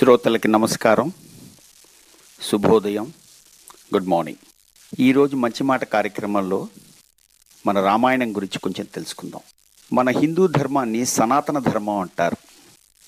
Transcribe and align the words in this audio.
శ్రోతలకి 0.00 0.48
నమస్కారం. 0.48 1.12
శుభోదయం. 2.42 3.12
గుడ్ 3.94 4.06
మార్నింగ్ 4.08 4.38
ఈరోజు 5.00 5.36
మంచి 5.36 5.64
మాట 5.64 5.84
కార్యక్రమంలో 5.84 6.68
మన 7.66 7.80
రామాయణం 7.80 8.36
గురించి 8.36 8.58
కొంచెం 8.58 8.86
తెలుసుకుందాం. 8.94 9.40
మన 9.92 10.08
హిందూ 10.08 10.46
ధర్మాన్ని 10.46 11.06
సనాతన 11.06 11.58
ధర్మం 11.58 11.98
అంటారు. 11.98 12.36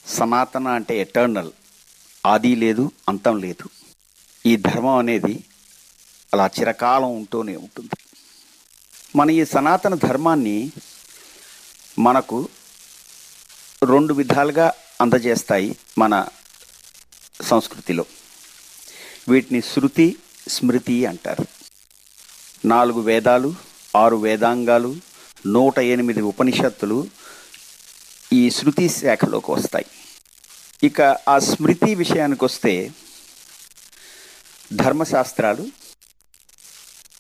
సనాతన 0.07 0.69
అంటే 0.69 0.99
ఎటర్నల్ 0.99 1.51
ఆది 2.27 2.57
లేదు 2.57 2.91
అంతం 3.09 3.39
లేదు. 3.39 3.69
ఈ 4.47 4.57
ధర్మం 4.57 4.97
అనేది 4.97 5.45
అలా 6.35 6.51
చిరకాలం 6.61 7.17
ఉంటూనే 7.17 7.57
ఉంటుంది. 7.57 7.91
మన 9.17 9.31
ఈ 9.31 9.45
సనాతన 9.45 9.95
ధర్మాన్ని 9.95 10.73
మనకు 11.99 12.49
రెండు 13.83 14.15
విధాలుగా 14.15 14.73
అందజేస్తాయి 15.01 15.77
మన 15.99 16.27
సంస్కృతిలో. 17.43 18.05
వీటిని 19.29 19.61
శృతి 19.61 20.17
స్మృతి 20.49 21.07
అంటారు. 21.07 21.47
నాలుగు 22.65 23.01
వేదాలు 23.01 23.55
ఆరు 23.97 24.17
వేదాంగాలు 24.17 24.97
నూట 25.47 25.79
ఎనిమిది 25.79 26.21
ఉపనిషత్తులు 26.21 27.09
ఈ 28.33 28.51
శృతి 28.51 28.89
శాఖలోకి 28.89 29.51
వస్తాయి. 29.51 29.85
ఇక 30.83 31.01
ఆ 31.01 31.39
స్మృతి 31.39 31.95
విషయానికి 31.95 32.45
వస్తే 32.45 32.93
ధర్మశాస్త్రాలు 34.73 35.63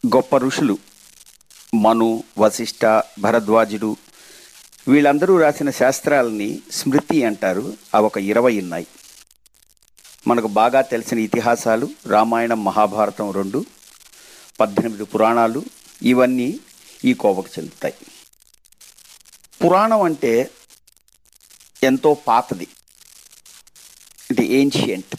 గొప్ప 0.06 0.36
ఋషులు 0.36 0.78
మను 1.74 2.24
వశిష్ఠ 2.38 3.02
భరద్వాజుడు 3.18 3.96
వీళ్ళందరూ 4.88 5.40
రాసిన 5.40 5.70
శాస్త్రాలని 5.70 6.62
స్మృతి 6.72 7.24
అంటారు. 7.24 7.76
అవి 7.94 8.06
ఒక 8.06 8.18
ఇరవై 8.18 8.60
ఉన్నాయి. 8.60 8.86
మనకు 10.26 10.46
బాగా 10.46 10.80
తెలిసిన 10.80 11.18
ఇతిహాసాలు 11.18 11.88
రామాయణం 12.06 12.64
మహాభారతం 12.64 13.30
రెండు 13.30 13.64
పద్దెనిమిది 14.60 15.04
పురాణాలు 15.04 15.62
ఇవన్నీ 16.02 16.60
ఈ 17.04 17.14
కోవకు 17.14 17.48
చెందుతాయి. 17.58 17.94
పురాణం 19.64 20.02
అంటే 20.02 20.50
ఎంతో 21.82 22.14
పాతది. 22.14 22.68
ఇది 24.30 24.46
ఏన్షియంట్ 24.46 25.16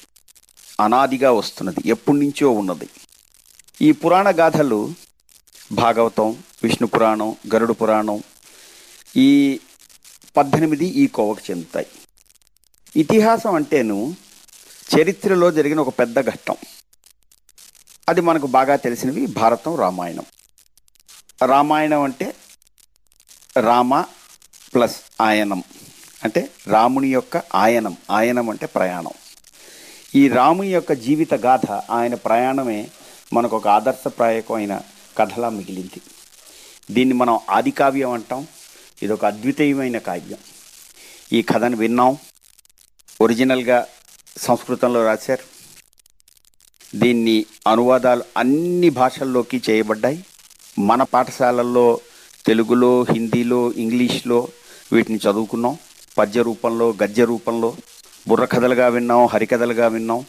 అనాదిగా 0.80 1.31
వస్తున్నది 1.31 1.89
ఎప్పటి 1.89 2.17
నుంచో 2.17 2.50
ఉన్నది. 2.50 2.89
ఈ 3.81 3.91
పురాణ 3.91 4.39
గాథలు 4.39 4.94
భాగవతం 5.72 6.44
విష్ణు 6.63 6.88
పురాణం 6.88 7.35
గరుడు 7.56 7.73
పురాణం 7.73 8.23
ఈ 9.17 9.59
పద్దెనిమిది 10.38 10.85
ఈ 10.85 11.08
కోవకు 11.08 11.52
చెందుతాయి. 11.52 11.88
ఇతిహాసం 12.95 13.56
అంటేను 13.56 14.16
చరిత్రలో 14.99 15.52
జరిగిన 15.52 15.80
ఒక 15.80 15.99
పెద్ద 15.99 16.22
ఘట్టం. 16.22 16.55
అది 18.09 18.22
మనకు 18.22 18.47
బాగా 18.47 18.75
తెలిసినవి 18.75 19.25
భారతం 19.25 19.75
రామాయణం. 19.75 20.25
రామాయణం 21.45 22.02
అంటే 22.02 22.33
రామ 23.59 24.02
ప్లస్ 24.73 24.95
ఆయనం. 25.22 25.63
అంటే 26.23 26.50
రాముని 26.67 27.08
యొక్క 27.08 27.38
ఆయనం. 27.38 27.97
ఆయనం 28.11 28.50
అంటే 28.50 28.66
ప్రయాణం. 28.66 29.11
ఈ 30.16 30.27
రాముని 30.27 30.73
యొక్క 30.73 30.94
జీవిత 30.94 31.33
గాథ 31.33 31.72
ఆయన 31.72 32.16
ప్రయాణమే 32.16 32.89
మనకు 33.33 33.57
ఒక 33.57 33.67
ఆదర్శప్రాయకమైన 33.67 34.81
కథలా 35.17 35.50
మిగిలింది. 35.50 36.02
దీన్ని 36.91 37.16
మనం 37.16 37.39
ఆది 37.50 37.72
కావ్యం 37.72 38.11
అంటాం. 38.11 38.47
ఇది 39.03 39.13
ఒక 39.13 39.25
అద్వితీయమైన 39.25 39.97
కావ్యం. 39.97 40.38
ఈ 41.31 41.41
కథను 41.41 41.78
విన్నాం. 41.78 42.17
ఒరిజినల్గా 43.22 43.88
సంస్కృతంలో 44.38 45.06
రాశారు. 45.06 45.44
దీన్ని 46.98 47.45
అనువాదాలు 47.67 48.23
అన్ని 48.38 48.90
భాషల్లోకి 48.90 49.62
చేయబడ్డాయి. 49.70 50.25
మన 50.80 51.03
పాఠశాలల్లో 51.03 52.00
తెలుగులో 52.46 53.06
హిందీలో 53.12 53.74
ఇంగ్లీష్లో 53.74 54.47
వీటిని 54.91 55.18
చదువుకున్నాం. 55.18 55.78
పద్య 56.18 56.41
రూపంలో 56.41 56.94
గద్య 57.03 57.25
రూపంలో 57.25 57.75
బుర్రకథలుగా 58.28 58.88
విన్నాం 58.88 59.25
హరికథలుగా 59.25 59.88
విన్నాం 59.88 60.25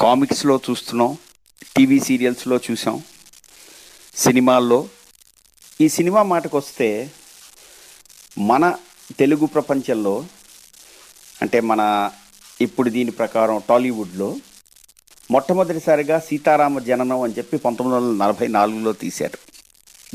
కామిక్స్లో 0.00 0.60
చూస్తున్నాం 0.70 1.16
టీవీ 1.76 2.00
సీరియల్స్లో 2.00 2.60
చూసాం 2.70 3.02
సినిమాల్లో. 4.16 4.88
ఈ 5.80 5.88
సినిమా 5.88 6.22
మాటకు 6.22 6.58
వస్తే 6.58 7.10
మన 8.38 8.74
తెలుగు 9.18 9.46
ప్రపంచంలో 9.46 10.26
అంటే 11.42 11.60
మన 11.60 12.10
ఇప్పుడు 12.60 12.90
దీని 12.90 13.10
ప్రకారం 13.10 13.62
టాలీవుడ్లో 13.68 14.36
మొట్టమొదటిసారిగా 15.30 16.18
సీతారామ 16.18 16.78
జననం 16.78 17.20
అని 17.20 17.32
చెప్పి 17.32 17.56
పంతొమ్మిది 17.56 18.04
వందల 18.04 18.24
నలభై 18.24 18.46
నాలుగులో 18.46 18.92
తీశారు. 18.92 19.38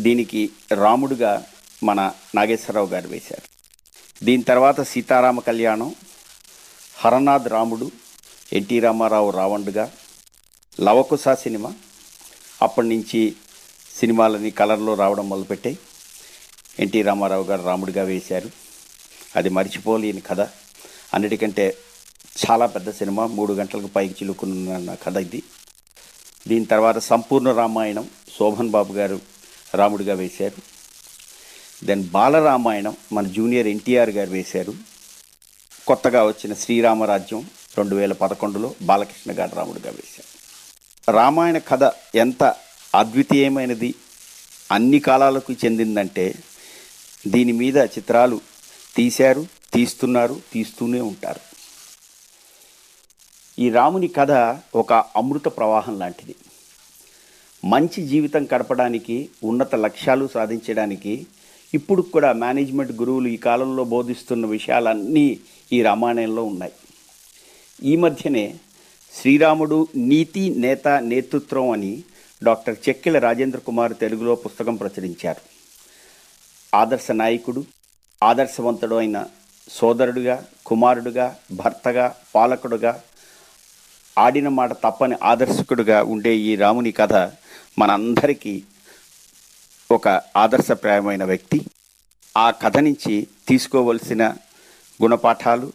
దీనికి 0.01 0.49
రాముడుగా 0.71 1.45
మన 1.83 2.11
నాగేశ్వరరావు 2.35 2.87
గారు 2.87 3.07
వేశారు. 3.07 3.41
దీని 4.25 4.43
తర్వాత 4.43 4.81
సీతారామ 4.81 5.39
కళ్యాణం 5.39 5.95
హరనాథ్ 6.97 7.47
రాముడు 7.47 7.91
ఎన్టీ 8.53 8.79
రామారావు 8.79 9.31
రావణుడుగా 9.31 9.91
లవకుశ 10.81 11.23
సినిమా 11.29 11.73
అప్పటి 12.61 12.87
నుంచి 12.87 13.35
సినిమాలని 13.99 14.51
కలర్లో 14.51 14.93
రావడం 14.93 15.29
మొదలుపెట్టాయి. 15.29 15.77
ఎన్టీ 16.79 17.01
రామారావు 17.01 17.43
గారు 17.43 17.61
రాముడిగా 17.61 18.03
వేశారు. 18.03 18.49
అది 19.35 19.49
మర్చిపోలేని 19.49 20.21
కథ. 20.21 20.39
అన్నిటికంటే 21.13 21.77
చాలా 22.37 22.65
పెద్ద 22.65 22.91
సినిమా 22.91 23.25
మూడు 23.27 23.53
గంటలకు 23.53 23.87
పైకి 23.87 24.13
చిలుకున్న 24.13 24.95
కథ 24.95 25.17
ఇది. 25.17 25.43
దీని 26.47 26.65
తర్వాత 26.65 26.97
సంపూర్ణ 26.97 27.51
రామాయణం 27.51 28.09
శోభన్ 28.39 28.69
బాబు 28.69 28.93
గారు 28.93 29.19
రాముడిగా 29.75 30.13
వేశారు. 30.13 30.61
దెన్ 31.85 32.03
బాలరామాయణం 32.03 32.95
మన 33.11 33.27
జూనియర్ 33.27 33.67
ఎన్టీఆర్ 33.67 34.09
గారు 34.09 34.29
వేశారు. 34.29 34.73
కొత్తగా 35.87 36.25
వచ్చిన 36.25 36.53
శ్రీరామరాజ్యం 36.53 37.45
రెండు 37.77 37.95
వేల 37.95 38.13
పదకొండులో 38.13 38.75
బాలకృష్ణ 38.81 39.31
గారు 39.39 39.55
రాముడిగా 39.55 39.91
వేశారు. 39.91 40.33
రామాయణ 41.11 41.57
కథ 41.57 41.83
ఎంత 42.15 42.43
అద్వితీయమైనది 42.95 43.95
అన్ని 44.71 44.99
కాలాలకు 44.99 45.53
చెందిందంటే 45.53 46.35
దీని 47.27 47.51
మీద 47.51 47.77
చిత్రాలు 47.77 48.41
తీశారు 48.95 49.47
తీస్తున్నారు 49.73 50.41
తీస్తూనే 50.53 51.01
ఉంటారు. 51.01 51.52
ఈ 53.59 53.69
రాముని 53.69 54.07
కథ 54.07 54.57
ఒక 54.75 54.93
అమృత 54.93 55.45
ప్రవాహం 55.45 55.99
లాంటిది. 55.99 56.35
మంచి 57.65 58.07
జీవితం 58.07 58.47
గడపడానికి 58.55 59.29
ఉన్నత 59.43 59.75
లక్ష్యాలు 59.75 60.29
సాధించడానికి 60.33 61.27
ఇప్పుడు 61.73 62.01
కూడా 62.01 62.33
మేనేజ్మెంట్ 62.33 62.91
గురువులు 62.91 63.27
ఈ 63.27 63.37
కాలంలో 63.37 63.83
బోధిస్తున్న 63.83 64.45
విషయాలన్నీ 64.45 65.39
ఈ 65.73 65.81
రామాయణంలో 65.81 66.43
ఉన్నాయి. 66.43 66.73
ఈ 67.83 67.95
మధ్యనే 67.95 68.55
శ్రీరాముడు 69.21 69.87
నీతి 69.95 70.49
నేత 70.49 70.87
నేతృత్వం 70.87 71.69
అని 71.69 72.03
డాక్టర్ 72.43 72.75
చెక్కిల 72.89 73.19
రాజేంద్ర 73.19 73.59
కుమార్ 73.59 73.93
తెలుగులో 74.01 74.35
పుస్తకం 74.35 74.75
ప్రచురించారు. 74.75 75.41
ఆదర్శ 76.77 77.11
నాయకుడు 77.11 77.65
ఆదర్శవంతుడు 78.23 78.95
అయిన 78.95 79.25
సోదరుడుగా 79.69 80.45
కుమారుడుగా 80.65 81.35
భర్తగా 81.51 82.15
పాలకుడుగా 82.35 83.01
ఆడిన 84.17 84.47
మాట 84.47 84.71
తప్పని 84.71 85.15
ఆదర్శకుడుగా 85.23 86.03
ఉండే 86.03 86.37
ఈ 86.37 86.55
రాముని 86.55 86.91
కథ 86.91 87.13
మనందరికీ 87.79 88.63
ఒక 89.91 90.07
ఆదర్శప్రాయమైన 90.37 91.23
వ్యక్తి. 91.23 91.61
ఆ 92.37 92.51
కథ 92.51 92.77
నుంచి 92.77 93.27
తీసుకోవలసిన 93.47 94.33
గుణపాఠాలు 95.03 95.73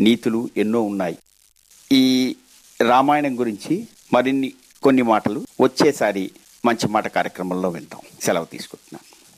నీతులు 0.00 0.50
ఎన్నో 0.56 0.82
ఉన్నాయి. 0.82 1.18
ఈ 1.92 2.36
రామాయణం 2.80 3.38
గురించి 3.38 3.88
మరిన్ని 4.12 4.52
కొన్ని 4.82 5.02
మాటలు 5.02 5.46
వచ్చేసారి 5.60 6.30
మంచి 6.64 6.88
మాట 6.88 7.08
కార్యక్రమంలో 7.08 7.68
వింటాం. 7.68 8.00
సెలవు 8.22 8.44
తీసుకుంటున్నాను. 8.44 9.15